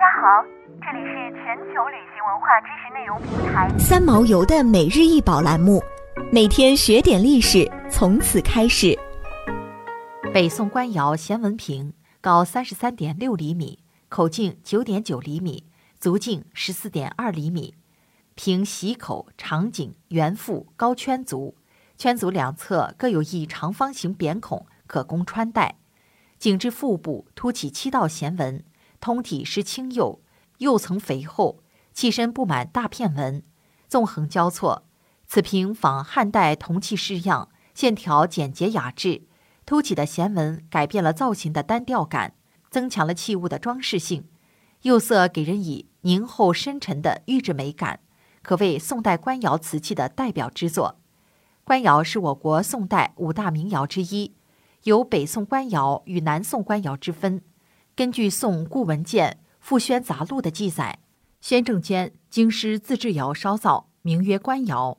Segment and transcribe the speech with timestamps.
[0.00, 0.42] 家好，
[0.80, 5.82] 这里是全球旅行文化知识内容平台三毛游的每日一宝栏目，
[6.32, 8.98] 每天学点历史，从此开始。
[10.32, 11.92] 北宋官窑弦文瓶，
[12.22, 15.64] 高三十三点六厘米，口径九点九厘米，
[15.98, 17.74] 足径十四点二厘米，
[18.34, 21.54] 瓶洗口长颈，圆腹，高圈足，
[21.98, 25.74] 圈足两侧各有一长方形扁孔，可供穿戴。
[26.38, 28.64] 颈至腹部凸起七道弦纹。
[29.00, 30.20] 通体是青釉，
[30.58, 33.42] 釉层肥厚，器身布满大片纹，
[33.88, 34.84] 纵横交错。
[35.26, 39.22] 此瓶仿汉代铜器式样，线条简洁雅致，
[39.64, 42.34] 凸起的弦纹改变了造型的单调感，
[42.68, 44.28] 增强了器物的装饰性。
[44.82, 48.00] 釉色给人以凝厚深沉的玉质美感，
[48.42, 50.98] 可谓宋代官窑瓷器的代表之作。
[51.64, 54.34] 官窑是我国宋代五大名窑之一，
[54.84, 57.42] 有北宋官窑与南宋官窑之分。
[58.00, 61.00] 根据宋顾文鉴《复宣杂录》的记载，
[61.42, 64.96] 宣政间京师自制窑烧造，名曰官窑。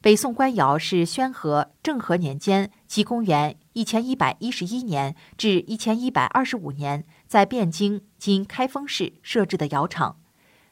[0.00, 10.18] 北宋官窑是宣和、政和年间即公元一千一百一十一年至一千一百二十五年在汴京（今开封市）设置的窑厂。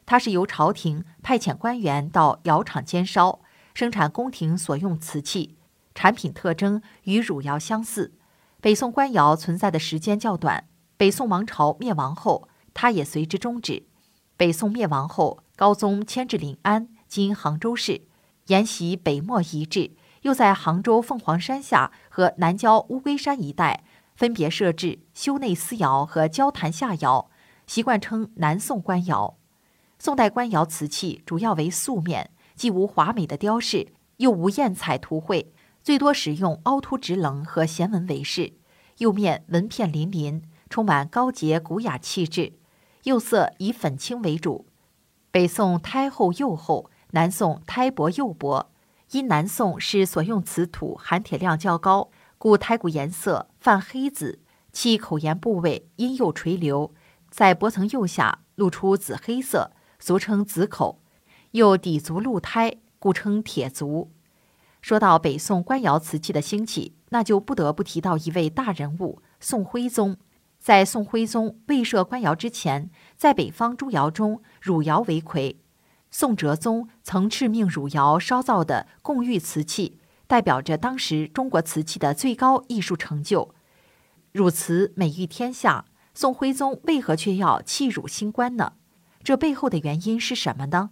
[0.07, 3.41] 它是由朝廷派遣官员到窑厂监烧，
[3.75, 5.59] 生产宫廷所用瓷器，
[5.93, 8.15] 产品特征与汝窑相似。
[8.59, 10.65] 北宋官窑存在的时间较短。
[11.01, 13.87] 北宋王朝灭亡后，它也随之终止。
[14.37, 18.01] 北宋灭亡后，高宗迁至临安（今杭州市），
[18.45, 23.83] 沿袭北漠遗制，又在杭州凤凰山下和南郊乌龟山一带
[24.15, 27.31] 分别设置修内司窑和交坛下窑，
[27.65, 29.37] 习惯称南宋官窑。
[29.97, 38.53] 宋代官窑瓷器主要为素面，既无华美的雕饰，又无艳彩涂绘，最多使用凹凸直棱和弦纹为饰，
[38.99, 40.43] 釉面纹片鳞鳞。
[40.71, 42.53] 充满高洁古雅气质，
[43.03, 44.65] 釉色以粉青为主。
[45.29, 48.71] 北宋胎厚釉厚，南宋胎薄釉薄。
[49.11, 54.39] 因南宋是所用瓷土含铁量较高，故胎骨颜色泛黑紫，
[54.71, 56.93] 其口沿部位因釉垂流，
[57.29, 61.01] 在薄层釉下露出紫黑色，俗称紫口。
[61.51, 64.09] 又底足露胎，故称铁足。
[64.79, 70.15] 说到北宋官窑瓷器的兴起，那就不得不提到一位大人物——宋徽宗。
[70.61, 75.59] 在宋徽宗未设官窑之前，在北方诸窑中，汝窑为魁。
[76.11, 83.55] 宋哲宗曾敕命汝窑烧造的贡玉瓷器，代表着当时中国瓷器的最高艺术成就。
[84.31, 88.73] 汝瓷美誉天下，宋徽宗为何却要弃汝兴官呢？
[89.23, 90.91] 这背后的原因是什么呢？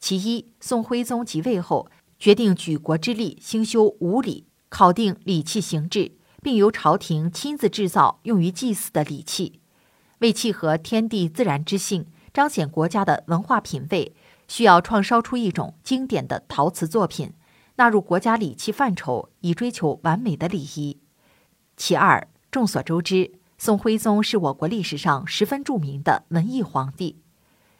[0.00, 1.88] 其一，宋徽宗即位后，
[2.18, 6.16] 决定举国之力兴修五礼，考定礼器形制。
[6.44, 9.60] 并由朝廷亲自制造用于祭祀的礼器，
[10.18, 14.14] 为契合天地自然之性，彰显国家的文化品位，
[14.46, 17.32] 需要创烧出一种经典的陶瓷作品，
[17.76, 21.00] 纳入国家礼器范畴，以追求完美的礼仪。
[21.78, 27.22] 其二，众所周知，宋徽宗是我国历史上十分著名的文艺皇帝，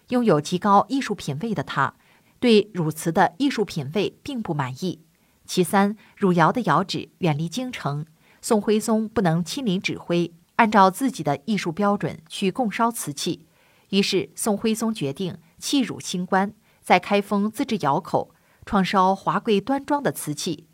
[0.09, 1.97] 拥有极高艺术品位的他，
[2.41, 5.03] 对汝瓷的艺术品位并不满意。
[5.45, 8.07] 其三，汝窑的窑址远离京城。
[8.44, 13.47] 宋徽宗不能亲临指挥，按照自己的艺术标准去供烧瓷器，
[13.88, 16.53] 于是宋徽宗决定弃汝兴官，
[16.83, 18.34] 在开封自制窑口，
[18.66, 20.66] 创烧华贵端庄的瓷器。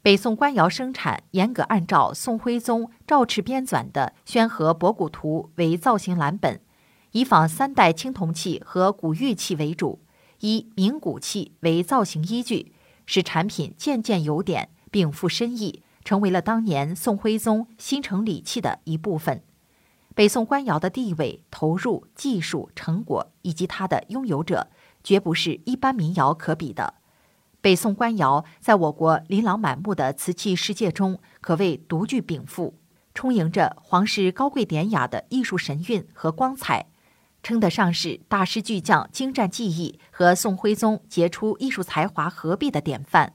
[0.00, 6.60] 北宋官窑生产严格按照宋徽宗诏敕编纂的《宣和博古图》为造型蓝本，
[7.10, 9.98] 以仿三代青铜器和古玉器为主，
[10.38, 12.72] 以明古器为造型依据，
[13.06, 15.82] 使产品件件有典，并富深意。
[16.04, 19.42] 成为了当年宋徽宗新城礼器的一部分。
[20.14, 24.68] 北宋官窑的地位、投入、技术成果以及它的拥有者，
[25.02, 26.94] 绝不是一般民窑可比的。
[27.62, 32.74] 北宋官窑在我国琳琅满目的瓷器世界中，可谓独具禀赋，
[33.14, 36.86] 充盈着皇室高贵典雅的艺术神韵和光彩，
[37.42, 43.34] 称得上是大师巨匠精湛技艺和宋徽宗杰出艺术才华合璧的典范。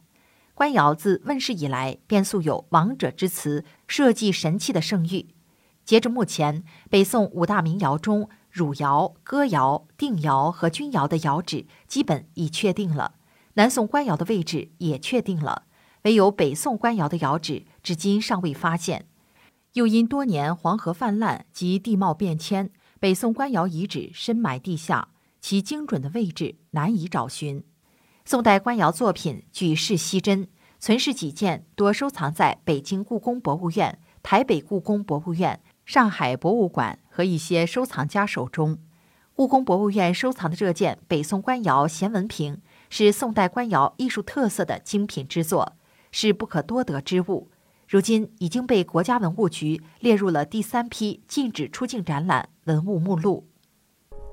[0.58, 5.28] 官窑自问世以来，便素有“王者之瓷，设计神器”的盛誉。
[5.86, 13.14] 截至目前，北宋五大名窑中，汝窑、哥窑、定窑和钧窑的窑址基本已确定了，
[13.54, 15.68] 南宋官窑的位置也确定了，
[16.02, 19.06] 唯有北宋官窑的窑址至今尚未发现。
[19.74, 25.10] 又因多年黄河泛滥及地貌变迁，北宋官窑遗址深埋地下，
[25.40, 27.64] 其精准的位置难以找寻。
[28.30, 30.50] 宋代官窑作品举世稀珍，
[30.82, 38.80] 存世几件多收藏在北京故宫博物院、台北故宫博物院、上海博物馆和一些收藏家手中。
[39.34, 45.78] 故宫博物院收藏的这件北宋官窑咸文瓶，是宋代官窑艺术特色的精品之作，
[46.12, 47.50] 是不可多得之物。
[47.88, 53.48] 如今已经被国家文物局列入了第三批禁止出境展览文物目录。